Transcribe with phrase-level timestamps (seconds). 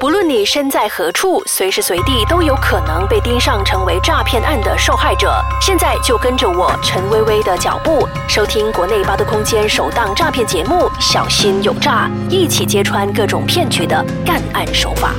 [0.00, 5.42] 10论你身在何处，随时随地都有可能被盯上，成为诈骗案的受害者。
[5.58, 15.14] 现在就跟着我陈薇薇的脚步，收听国内八度空间首档诈骗节目《小心有诈》，一起揭穿各种骗局的干案手法。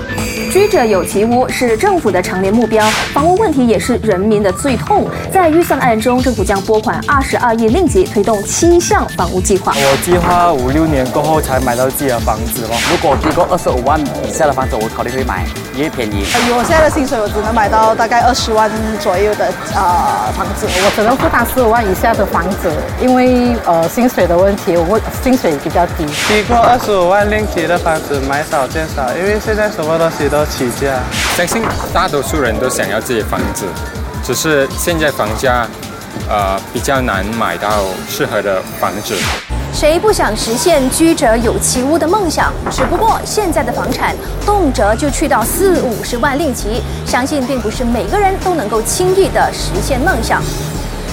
[0.51, 5.07] 居者有其屋是政府的常年目标，房屋问题也是人民的最痛。
[5.31, 9.73] 在预算案中，政府将拨款二十二亿令吉推动七项房屋计划。
[9.75, 12.77] 我计划五六年过后才买到自己的房子哦。
[12.91, 16.25] 如果提供二十五万以下的房子，我考虑会买，因为便宜。
[16.25, 20.67] 以我现在的薪水，我只能买到大概二十万左右的呃房子。
[20.67, 26.05] 我只能负担十五万以下的房子，因为呃薪水的问题，我薪水比较低。
[26.27, 30.45] 低过二十五万令吉的房子买少见少，因为现在什么东西都。
[30.49, 30.99] 起价，
[31.37, 33.65] 相信大多数人都想要自己的房子，
[34.23, 35.65] 只是现在房价，
[36.27, 37.69] 呃，比较难买到
[38.09, 39.15] 适合的房子。
[39.71, 42.51] 谁不想实现居者有其屋的梦想？
[42.69, 44.15] 只不过现在的房产
[44.45, 50.41] 动辄就去到四五十万令吉，相信并不是每个人都能够轻易的实现梦想。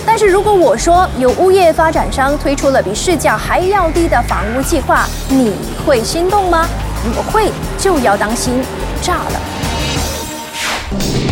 [0.05, 5.52] 但是如果我说有物业发展商推出了比市价还要低的房屋计划，你
[5.84, 6.67] 会心动吗？
[7.05, 8.61] 如果会，就要当心。
[9.02, 9.41] 炸了！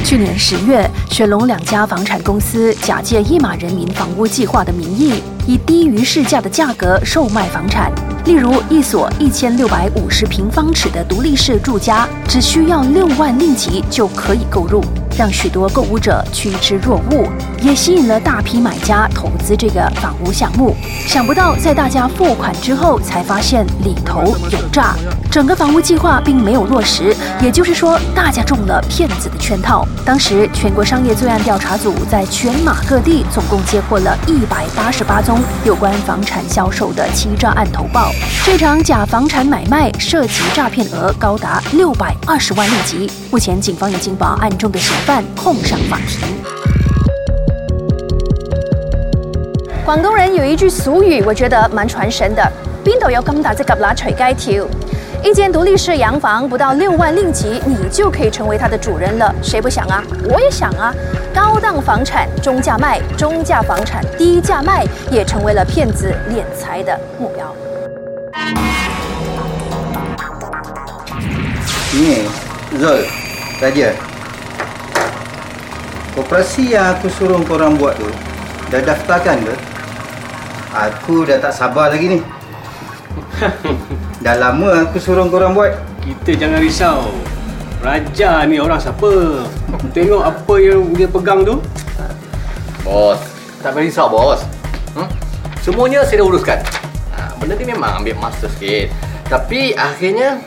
[0.04, 7.92] 去年十月，雪龙两家房产公司假借“一马人民房屋计划”的名义，以低于市价的价格售卖房产。
[8.24, 14.82] 例如，一所一千六百五十平方尺的独立式住家，只需要六万令吉就可以购入。
[15.16, 17.28] 让许多购物者趋之若鹜，
[17.62, 20.74] 也吸引了大批买家投资这个房屋项目。
[21.06, 24.94] 想不到，在大家付款之后，才发现里头有诈，
[25.30, 27.14] 整个房屋计划并没有落实。
[27.40, 29.86] 也就是说，大家中了骗子的圈套。
[30.04, 38.10] 当时，全国商业罪案调查组在全马各地总共接获了一百八十八宗有关房产销售的欺诈案投报。
[38.44, 43.10] 这场假房产买卖涉及诈骗额高达六百二十万令吉。
[43.30, 46.34] 目前，警方已经把案中的嫌犯控上法庭。
[49.84, 52.42] 广东人有一句俗语，我觉得蛮传神的：
[52.82, 54.66] 边度有咁大只蛤乸隨街跳。
[55.22, 59.34] 一间独立式洋房不到六万令吉，你就可以成为它的主人了。
[59.42, 60.02] 谁不想啊？
[60.24, 60.94] 我也想啊！
[61.34, 67.54] 高档房产中价卖，中价房产低价卖，也成为了骗子敛财的目标。
[71.92, 72.26] Ini
[72.78, 73.04] Zul
[73.60, 73.92] Raja
[76.14, 78.06] Operasi yang aku suruh korang buat tu
[78.70, 79.54] Dah daftarkan ke?
[80.74, 82.20] Aku dah tak sabar lagi ni.
[84.24, 85.78] Dah lama aku suruh korang buat.
[86.02, 87.14] Kita jangan risau.
[87.78, 89.46] Raja ni orang siapa?
[89.94, 91.62] Tengok apa yang dia pegang tu.
[92.82, 93.22] Bos,
[93.62, 94.42] tak payah risau bos.
[94.98, 95.06] Hmm?
[95.62, 96.58] Semuanya saya dah uruskan.
[97.14, 98.90] Ha, Benda ni memang ambil masa sikit.
[99.30, 100.42] Tapi akhirnya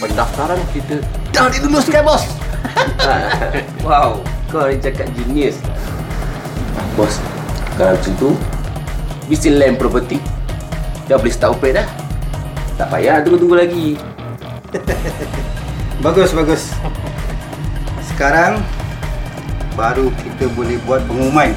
[0.00, 1.04] pendaftaran kita
[1.36, 2.24] dah diluluskan bos.
[3.86, 4.18] wow,
[4.48, 5.60] kau ada cakap genius.
[6.96, 7.20] Bos,
[7.76, 8.30] kalau macam tu,
[9.28, 10.18] bisnis land property
[11.08, 11.88] dah boleh start operate dah.
[12.80, 13.88] Tak payah tunggu-tunggu lagi.
[16.04, 16.72] bagus, bagus.
[18.08, 18.60] Sekarang,
[19.76, 21.52] baru kita boleh buat pengumuman.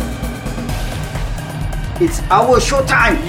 [2.01, 3.19] It's our show time.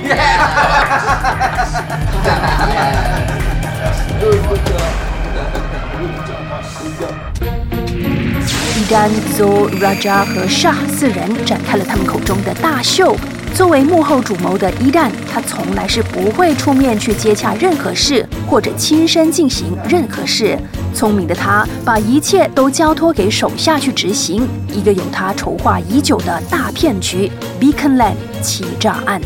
[8.43, 13.17] 一旦 z o Raja 和 Sha 四人展开了他们口中的大秀。
[13.55, 20.59] 作为幕后主谋的伊旦，他从来是不会出面去接洽任何事，或者亲身进行任何事。
[20.95, 29.21] 聪明的他，把一切都交托给手下去执行一个由他筹划已久的大骗局 ——Beaconland 欺诈案。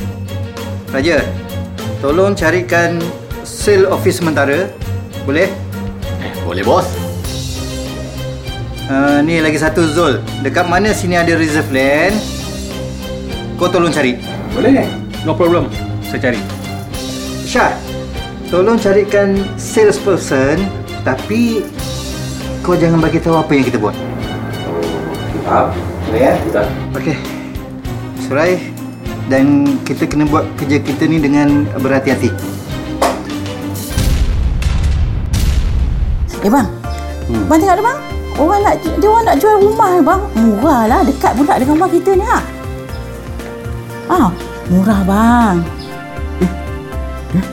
[0.92, 3.00] Raja，tolong carikan
[3.44, 4.66] sale office sementara,
[5.24, 5.48] boleh?
[6.20, 7.05] Eh, boleh, bos.
[8.86, 10.22] Uh, ni lagi satu Zul.
[10.46, 12.14] Dekat mana sini ada reserve land?
[13.58, 14.14] Kau tolong cari.
[14.54, 14.86] Boleh.
[15.26, 15.66] No problem.
[16.06, 16.38] Saya cari.
[17.42, 17.74] Syah,
[18.46, 20.62] tolong carikan salesperson
[21.02, 21.66] tapi
[22.62, 23.96] kau jangan bagi tahu apa yang kita buat.
[25.50, 25.74] Oh,
[26.06, 26.34] Boleh ya?
[26.46, 26.62] Kita.
[26.94, 27.16] Okey.
[28.22, 28.70] Surai
[29.26, 32.30] dan kita kena buat kerja kita ni dengan berhati-hati.
[36.46, 36.70] Eh bang,
[37.26, 37.50] hmm.
[37.50, 38.15] bang tengok ada bang.
[38.36, 40.22] Orang nak dia orang nak jual rumah bang.
[40.36, 42.38] Murah lah dekat pula dengan rumah kita ni ha.
[44.06, 44.28] Ah,
[44.68, 45.56] murah bang.
[46.44, 46.52] Eh,
[47.40, 47.44] eh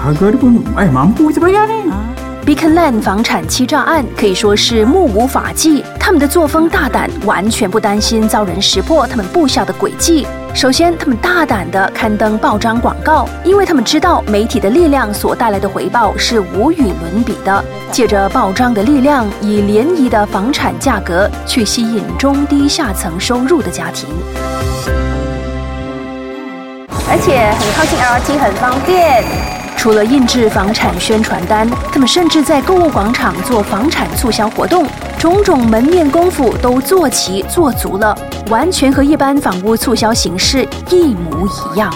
[0.00, 1.92] harga dia pun eh mampu kita bayar ni.
[1.92, 2.17] Ha.
[2.48, 10.26] Beacon Land 房产欺诈案可以说是目无法纪，他们的作风大胆，完全不担心遭人识破他们布下的诡计。
[10.54, 17.62] 首先，他们大胆地刊登报章广告，因为他们知道媒体的力量所带来的回报是无与伦比的。
[17.92, 24.08] 借着报章的力量，以廉宜的房产价格去吸引中低下层收入的家庭。
[27.10, 29.57] 而且很靠近 LRT，很方便。
[29.78, 34.84] 除了印制房产宣传单，他们甚至在购物广场做房产促销活动，
[35.16, 38.12] 种种门面功夫都做齐做足了，
[38.50, 41.94] 完全和一般房屋促销形式一模一样。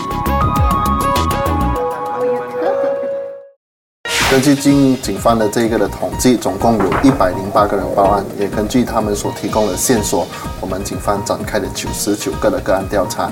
[4.31, 10.25] 根据警警方的这个的统计，总共有一百零八个人报案，也根据他们所提供的线索，
[10.61, 13.29] 我们警方展开了九十九个的个案调查。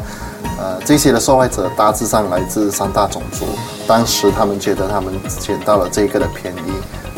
[0.61, 3.47] 呃，这些的受害者大致上来自三大种族，
[3.87, 6.73] 当时他们觉得他们捡到了这个的便宜，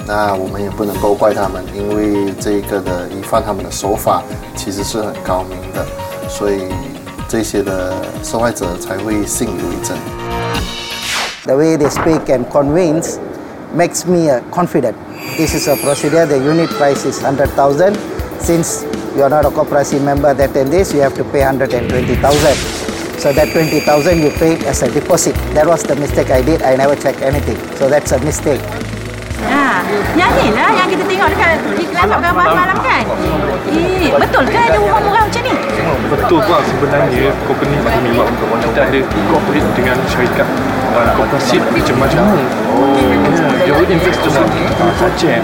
[0.06, 4.22] 那我们也不能够怪他们，因为这个的疑犯他们的手法
[4.54, 5.84] 其实是很高明的，
[6.28, 6.68] 所以
[7.28, 7.92] 这些的
[8.22, 9.96] 受害者才会信以为真。
[11.44, 13.16] The way they speak and convince
[13.76, 14.94] makes me confident.
[15.36, 16.26] This is a procedure.
[16.26, 17.96] The unit price is hundred thousand.
[18.38, 18.84] Since
[19.16, 21.90] you are not a cooperative member that in this, you have to pay hundred and
[21.90, 22.81] twenty thousand.
[23.22, 23.86] So that 20,000
[24.18, 25.38] you paid as a deposit.
[25.54, 26.58] That was the mistake I did.
[26.66, 27.54] I never checked anything.
[27.78, 28.58] So that's a mistake.
[29.46, 29.86] Ha,
[30.18, 31.54] yang ni lah yang kita tengok dekat
[31.86, 33.04] iklan kat gambar semalam kan?
[33.70, 35.54] Eh, betul ke ada rumah murah macam ni?
[36.10, 38.26] Betul tuan sebenarnya company ini memang
[38.58, 40.48] kita ada cooperate dengan syarikat
[40.92, 42.24] uh, koperasi macam-macam.
[42.72, 42.96] Oh.
[43.62, 44.46] Dia invest dalam
[45.00, 45.40] projek.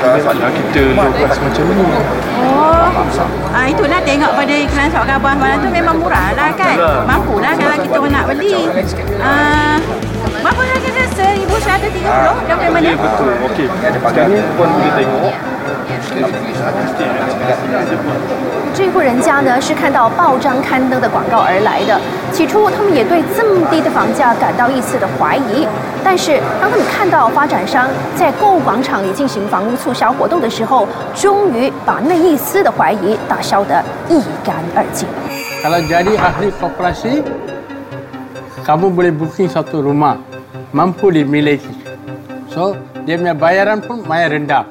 [0.00, 1.84] Dapatlah kita low price macam ni.
[2.40, 2.88] Oh,
[3.52, 6.76] ah, itulah tengok pada iklan sok gambar semalam tu memang murah lah kan?
[7.06, 8.52] Mampu lah kalau kita orang nak beli.
[9.20, 9.76] Ah,
[10.40, 11.06] berapa harga dia?
[11.60, 12.88] 1130 daripada mana?
[12.88, 13.32] Ya, betul.
[13.50, 13.66] Okey.
[13.68, 15.34] Sekarang ni puan boleh tengok.
[18.74, 22.00] 这户人家呢是看到报章刊登的广告而来的。
[22.32, 25.66] 起初，他们也对这么低的房价感到一丝的怀疑。
[26.02, 35.08] 但是，当他们看到发展商在购物广场里进行房屋促销活动的时候，终于把那一丝的怀疑打消得一干二净。
[35.60, 37.20] Kalau jadi ahli koperasi,
[38.64, 40.16] kamu boleh booking satu rumah,
[40.72, 41.68] mampu dimiliki.
[42.48, 44.64] So, dia punya bayaran pun mayar rendah.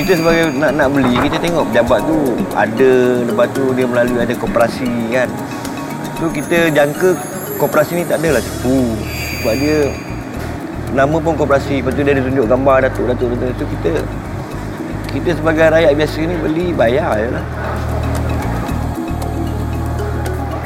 [0.00, 2.16] Kita sebagai nak nak beli, kita tengok pejabat tu
[2.56, 2.92] ada,
[3.28, 5.28] lepas tu dia melalui ada koperasi kan.
[6.16, 7.12] So, kita jangka
[7.60, 8.96] koperasi ni tak adalah tipu.
[9.40, 9.92] Sebab dia
[10.96, 13.52] nama pun koperasi, lepas tu dia ada tunjuk gambar datuk, datuk, datuk.
[13.56, 13.92] So, kita
[15.16, 17.44] kita sebagai rakyat biasa ni beli, bayar je lah.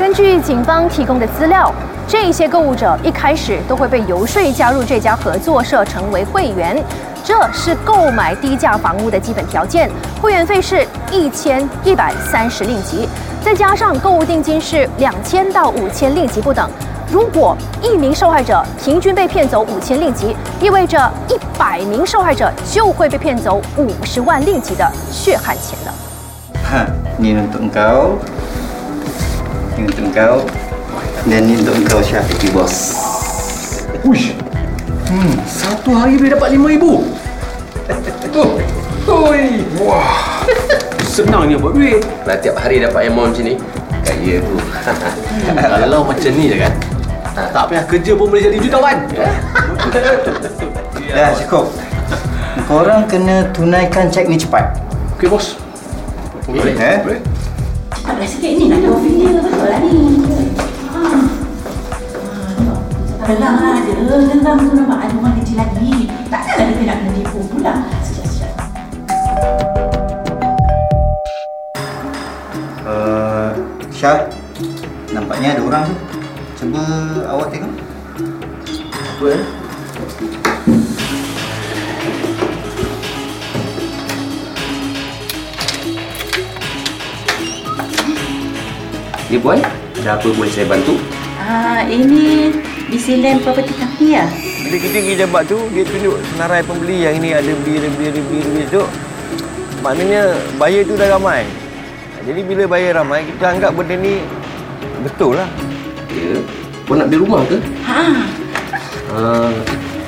[0.00, 1.72] 根据警方提供的资料，
[2.08, 6.82] 这些购物者一开始都会被游说加入这家合作社成为会员，
[7.25, 9.89] 这是购买低价房屋的基本条件。
[10.21, 13.09] 会员费是一千一百三十令吉，
[13.43, 16.69] 再加上购物定金是两千到五千令吉不等。
[17.11, 25.93] 如果一名受害者平均被骗走五千令吉，意味着一百名受害者就会被骗走五十万令吉的血汗钱了。
[26.65, 26.85] Ha,
[27.19, 28.17] ni untuk engkau.
[29.77, 30.41] Ni untuk engkau.
[31.29, 33.01] Dan ni untuk engkau Syafiq bos.
[34.03, 34.33] Uish,
[35.09, 36.91] hmm, satu hari boleh dapat lima ribu.
[38.33, 38.57] Tuh,
[39.05, 40.41] Oi, wah.
[41.05, 42.01] Senangnya buat duit.
[42.25, 43.55] Lah tiap hari dapat amount macam ni.
[44.01, 44.55] Kaya tu.
[45.85, 46.73] Kalau macam ni je kan.
[47.35, 48.97] Tak payah kerja pun boleh jadi jutawan.
[51.13, 51.69] Dah cukup.
[52.69, 54.73] Korang kena tunaikan cek ni cepat.
[55.15, 55.53] Okey bos.
[56.49, 56.73] Boleh.
[56.73, 56.97] Eh?
[57.05, 57.21] Boleh.
[58.05, 60.44] Ada sikit ni nak ada office dia betul lah ni.
[63.25, 66.13] Geram aja, geram tu nampak ada orang kecil lagi.
[66.29, 67.73] Takkanlah kita nak kena tipu pula.
[72.85, 73.49] Uh,
[73.89, 74.29] Syah,
[75.09, 75.97] nampaknya ada orang tu.
[76.53, 76.85] Cuba
[77.25, 77.73] awak tengok.
[78.93, 79.43] Apa eh?
[89.33, 89.57] Ya puan,
[89.97, 91.01] ada apa boleh saya bantu?
[91.41, 92.53] Ah, ini
[92.85, 94.25] Bisilan Property Company ya?
[94.65, 98.05] Bila kita pergi jabat tu, dia tunjuk senarai pembeli yang ini ada beli, ada beli,
[98.13, 98.83] ada beli, ada beli tu.
[99.81, 100.21] Maknanya
[100.61, 101.45] buyer tu dah ramai.
[102.25, 104.21] Jadi bila buyer ramai, kita anggap benda ni
[105.01, 105.49] betul lah.
[106.13, 106.37] Ya.
[106.85, 107.57] Puan nak beli rumah ke?
[107.89, 108.01] Ha.
[109.09, 109.53] Uh,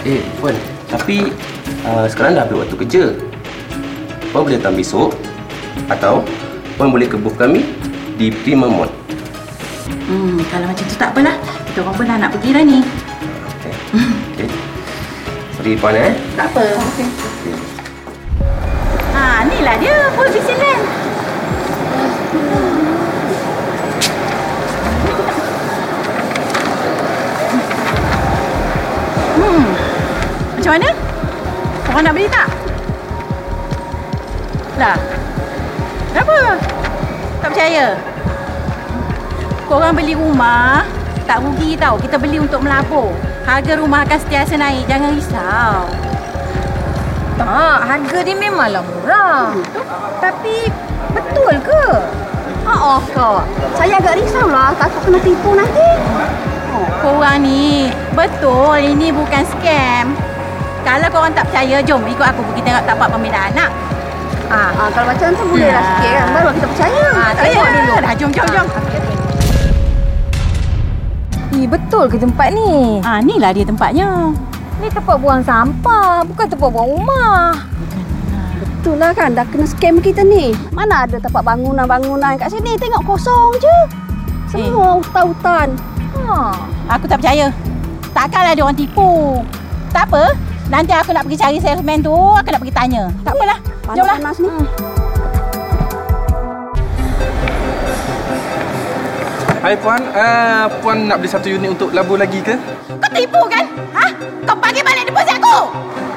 [0.05, 0.53] eh, puan.
[0.93, 1.33] Tapi
[1.81, 3.03] uh, sekarang dah habis waktu kerja.
[4.29, 5.17] Puan boleh datang besok
[5.89, 6.21] atau
[6.77, 7.65] puan boleh ke booth kami
[8.21, 8.89] di Prima Mall.
[10.09, 11.56] Hmm, kalau macam tu tak apalah.
[11.77, 12.79] Kita orang pun dah nak pergi dah ni.
[15.53, 16.09] Sorry puan eh.
[16.33, 16.65] Tak apa.
[16.73, 17.05] Okey.
[19.77, 20.89] dia, full vision lens.
[29.37, 29.65] Hmm.
[30.57, 30.89] Macam mana?
[31.85, 32.49] Korang nak beli tak?
[34.81, 34.97] Lah.
[36.09, 36.37] Kenapa?
[37.45, 37.85] Tak percaya?
[39.69, 40.81] Korang beli rumah,
[41.27, 41.99] tak rugi tau.
[41.99, 43.11] Kita beli untuk melabur.
[43.43, 44.87] Harga rumah akan sentiasa naik.
[44.87, 45.75] Jangan risau.
[47.37, 49.53] Tak, harga dia memanglah murah.
[50.17, 50.71] Tapi
[51.13, 51.85] betul ke?
[52.67, 53.43] Oh, kak.
[53.77, 54.73] Saya agak risau lah.
[54.79, 55.89] Takut kena tipu nanti.
[56.73, 60.17] Oh, korang ni, betul ini bukan scam.
[60.83, 63.71] Kalau korang tak percaya, jom ikut aku pergi tengok tapak pembinaan anak.
[64.47, 66.27] Ah, ah, kalau macam tu boleh lah sikit kan.
[66.31, 67.05] Baru kita percaya.
[67.11, 67.93] Ah, tengok dulu.
[67.99, 68.67] Dah, jom, jom, jom.
[71.55, 72.99] Eh, betul ke tempat ni?
[73.05, 74.35] Ah, ni lah dia tempatnya.
[74.83, 77.55] Ni tempat buang sampah, bukan tempat buang rumah.
[78.57, 80.51] Betul lah kan, dah kena scam kita ni.
[80.71, 82.75] Mana ada tempat bangunan-bangunan kat sini.
[82.77, 83.77] Tengok kosong je.
[84.47, 85.75] Semua hutan-hutan.
[86.15, 86.55] Ha.
[86.95, 87.51] Aku tak percaya.
[88.15, 89.43] Takkanlah dia orang tipu.
[89.91, 90.33] Tak apa.
[90.67, 93.03] Nanti aku nak pergi cari salesman tu, aku nak pergi tanya.
[93.23, 93.59] Tak apalah.
[93.95, 94.17] Jomlah.
[94.19, 94.49] Panas ni.
[94.51, 94.96] Hmm.
[99.67, 102.55] Hai puan, uh, puan nak beli satu unit untuk labu lagi ke?
[102.87, 103.67] Kau tipu kan?
[103.99, 104.15] Ha?
[104.47, 105.59] Kau bagi balik deposit aku.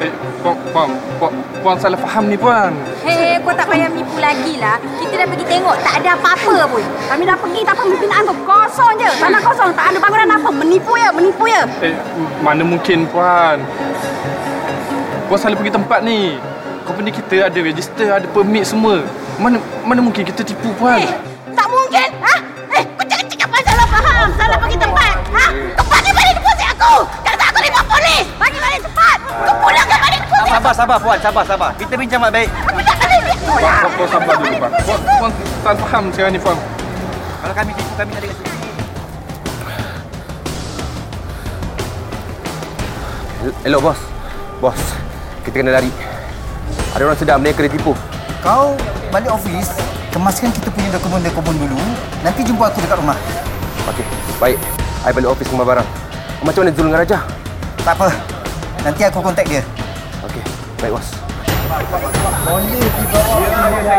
[0.07, 0.89] Eh, puan, puan,
[1.19, 2.71] puan, puan salah faham ni puan.
[3.03, 4.79] Hei, kau tak payah menipu lagi lah.
[5.03, 6.83] Kita dah pergi tengok, tak ada apa-apa pun.
[7.11, 8.35] Kami dah pergi tak apa pembinaan tu.
[8.47, 9.11] Kosong je.
[9.19, 9.71] Tanah kosong.
[9.75, 10.49] Tak ada bangunan apa.
[10.55, 11.67] Menipu ya, menipu ya.
[11.83, 11.95] Eh,
[12.47, 13.67] mana mungkin puan?
[15.27, 16.39] Puan salah pergi tempat ni.
[16.87, 19.03] Company kita ada register, ada permit semua.
[19.43, 21.03] Mana mana mungkin kita tipu puan?
[21.03, 21.11] Eh,
[24.37, 25.15] salah pergi tempat.
[25.35, 25.47] Ha?
[25.79, 26.95] Kau bagi balik deposit aku.
[27.25, 28.25] Kalau tak aku report polis.
[28.39, 29.19] Bagi balik cepat.
[29.27, 30.51] Kau pulangkan balik deposit.
[30.51, 31.71] Sabar, sabar puan, sabar, sabar.
[31.79, 32.51] Kita bincang baik-baik.
[32.51, 33.53] Aku tak balik duit aku.
[33.55, 34.73] Puan, puan, puan sabar dulu puan.
[34.85, 36.57] Puan, puan salah faham sekarang ni puan.
[37.41, 38.43] Kalau kami tipu, kami tak ada kasi.
[43.65, 43.97] Hello bos.
[44.61, 44.81] Bos,
[45.49, 45.89] kita kena lari.
[46.93, 47.97] Ada orang sedang mereka dia tipu.
[48.45, 48.77] Kau
[49.09, 49.81] balik office,
[50.13, 51.81] kemaskan kita punya dokumen-dokumen dulu.
[52.21, 53.17] Nanti jumpa aku dekat rumah.
[53.91, 54.07] Okey,
[54.39, 54.59] baik.
[55.03, 55.89] I balik office rumah barang.
[56.47, 57.19] Macam mana Zul dengan Raja?
[57.83, 58.07] Tak apa.
[58.87, 59.67] Nanti aku kontak dia.
[60.23, 60.43] Okey,
[60.79, 61.11] baik bos.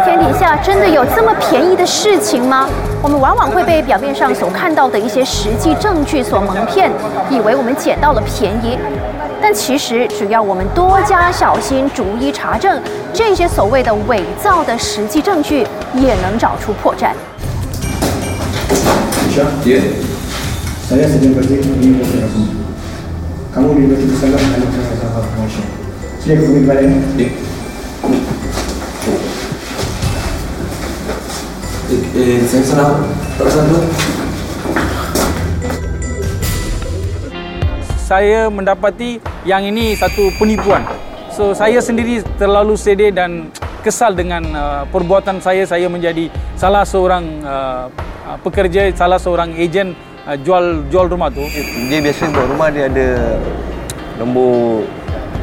[0.04, 2.68] 天底下真的有这么便宜的事情吗？
[3.02, 6.92] 我们往往会被表面上所看到的一些实际证据所蒙骗，
[7.30, 8.78] 以为我们捡到了便宜。
[9.42, 12.82] 但其实，只要我们多加小心，逐一查证，
[13.14, 17.12] 这些所谓的伪造的实际证据，也能找出破绽。
[19.32, 19.80] Syah, ya.
[20.92, 22.52] Saya sedang kerja di Bukit Rasul.
[23.56, 25.68] Kamu di Bukit Salam dalam saya sahabat promotion.
[26.20, 26.92] Sini aku pergi balik.
[27.16, 27.30] Ya.
[31.96, 32.92] Eh, eh, saya salah.
[33.40, 33.82] Tak salah tu.
[38.04, 40.84] Saya mendapati yang ini satu penipuan.
[41.32, 43.48] So saya sendiri terlalu sedih dan
[43.80, 45.64] kesal dengan uh, perbuatan saya.
[45.64, 46.28] Saya menjadi
[46.60, 49.95] salah seorang uh, uh, pekerja, salah seorang ejen
[50.27, 51.45] uh, jual jual rumah tu.
[51.91, 53.39] Dia biasa buat rumah dia ada
[54.19, 54.85] nombor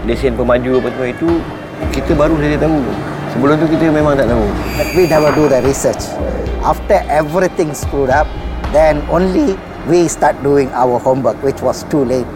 [0.03, 1.29] lesen pemaju apa semua itu
[1.95, 2.79] kita baru saja tahu.
[3.33, 4.45] Sebelum tu kita memang tak tahu.
[4.93, 6.05] We never do the research.
[6.61, 8.29] After everything screwed up,
[8.69, 9.57] then only
[9.89, 12.29] we start doing our homework, which was too late.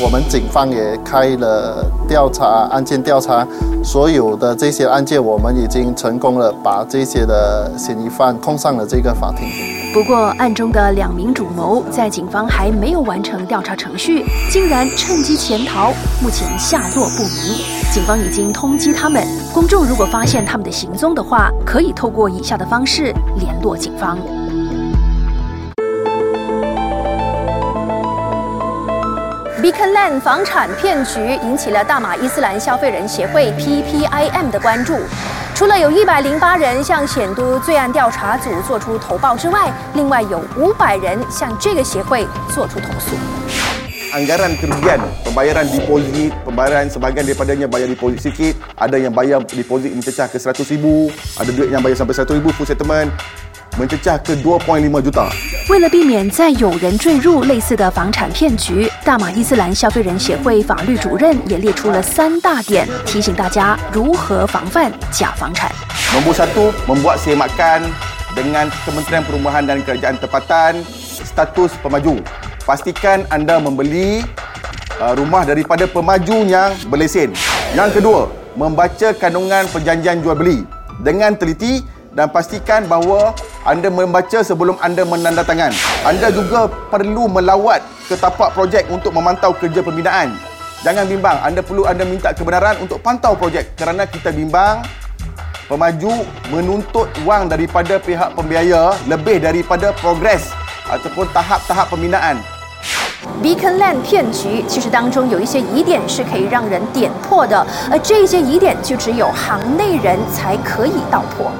[0.00, 3.46] 我们警方也开了调查案件调查，
[3.87, 9.47] 所有的这些案件，我们已经成功了把这些的嫌疑犯控上了这个法庭。
[9.93, 17.63] 不过，案中的两名主谋在警方还没有完成调查程序，竟然趁机潜逃，目前下落不明。
[17.89, 24.17] 警方已经通缉他们，公众如果发现他们的行踪的话，可以透过以下的方式联络警方。
[29.57, 34.99] Beacon Land 房产骗局引起了大马伊斯兰消费人协会 （PPIM） 的关注。
[35.55, 43.17] 除了有一百零八人向显都罪案调查组做出投报之外，另外有五百人向这个协会做出投诉。
[44.13, 50.39] anggaran kerugian pembayaran deposit pembayaran sebagian daripadanya bayar deposit sikit ada yang bayar deposit mencecah ke
[50.39, 53.11] 100 ribu ada duit yang bayar sampai 100 ribu full settlement
[53.78, 55.26] mencecah ke 2.5 juta
[55.70, 65.70] 为了避免再有人坠入类似的房产骗局，大马伊斯兰消费人协会法律主任也列出了三大点，提醒大家如何防范假房产。
[66.12, 67.88] nombor satu membuat semakan
[68.36, 70.84] dengan Kementerian Perumahan dan Kerajaan Tempatan
[71.24, 72.20] status pemaju
[72.66, 74.20] pastikan anda membeli
[75.00, 77.32] uh, rumah daripada pemaju yang berlesen
[77.72, 80.68] yang kedua membaca kandungan perjanjian jual beli
[81.00, 81.80] dengan teliti
[82.12, 83.32] dan pastikan bahawa
[83.66, 85.70] anda membaca sebelum anda menandatangan.
[86.02, 90.34] Anda juga perlu melawat ke tapak projek untuk memantau kerja pembinaan.
[90.82, 94.82] Jangan bimbang, anda perlu anda minta kebenaran untuk pantau projek kerana kita bimbang
[95.70, 100.50] pemaju menuntut wang daripada pihak pembiaya lebih daripada progres
[100.90, 102.42] ataupun tahap-tahap pembinaan.
[103.38, 111.50] Beacon Land 骗局其实当中有一些疑点是可以让人点破的，而这些疑点就只有行内人才可以道破。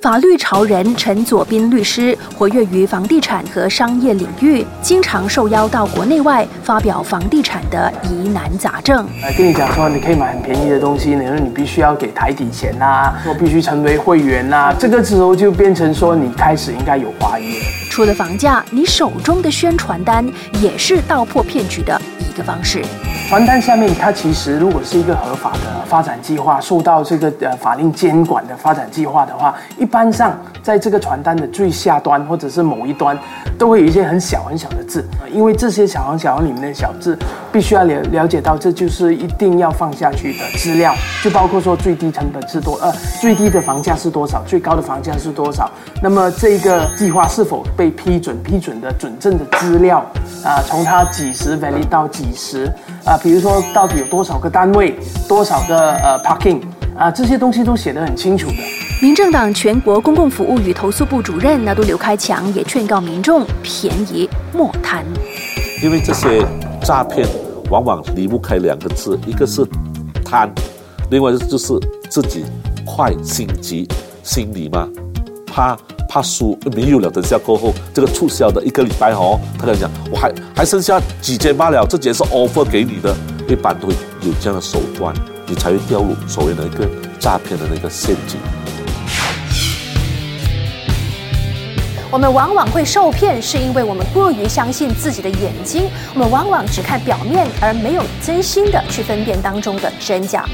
[0.00, 9.06] 法律潮人陈佐斌律师活跃于房地产和商业领域，经常受邀到国内外发表房地产的疑难杂症。
[9.20, 17.58] 来跟你讲说，你可以买很便宜的东西，然后你必须要给台底钱呐，说必须成为会员呐，这个时候就变成说你开始应该有怀疑。
[17.90, 20.26] 除了房价，你手中的宣传单
[20.62, 22.82] 也是道破骗局的一个方式。
[23.28, 33.18] 传单下面，它其实如果是一个合法的发展计划，受到这个呃法令监管的发展计划的话，一般上在这个传单的最下端或者是某一端，
[33.58, 37.18] 都会有一些很小很小的字，因为这些小行小行里面的小字，
[37.52, 45.70] 必须要了了解到这就是一定要放下去的资料，就包括说最低成本是多，呃最低的房价是多少，最高的房价是多少，
[46.02, 49.98] 那么这个计划是否被批准，批准的准证的资料，
[50.44, 52.72] 啊从它几时 valid 到几时，
[53.04, 54.94] 啊比如说到底有多少个单位，
[55.28, 56.60] 多少个呃 parking，
[56.96, 58.56] 啊这些东西都写得很清楚的。
[59.02, 65.02] 民政党全国公共服务与投诉部主任那都刘开强也劝告民众便宜莫贪。
[65.82, 66.44] 因为这些
[66.82, 67.26] 诈骗
[67.70, 69.64] 往往离不开两个字，一个是
[70.24, 70.50] 贪，
[71.10, 72.44] 另外就是自己
[72.84, 73.86] 快心急，
[74.22, 74.88] 心理嘛，
[75.46, 75.76] 怕
[76.08, 77.08] 怕输，没有了。
[77.10, 83.14] 等下过后，这个促销的一个礼拜哦，他跟你讲，我还还剩下几间罢了，这间是 offer 给你的，
[83.48, 85.14] 一般都会有这样的手段，
[85.46, 86.88] 你才会掉入所谓的一个
[87.20, 88.38] 诈骗的那个陷阱。
[92.12, 100.44] 我们往往会受骗，是因为我们过于相信自己的眼睛，我们往往只看表面，而没有真心的去分辨当中的真假。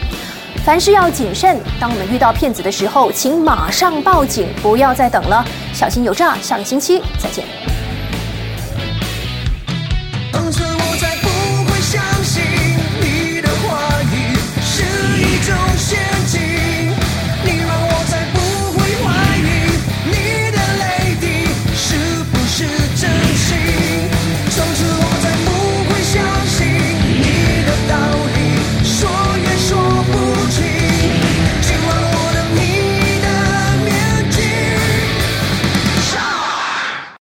[0.67, 6.37] 凡事要谨慎，当我们遇到骗子的时候，请马上报警，不要再等了，小心有诈。
[6.43, 7.76] 下个星期再见。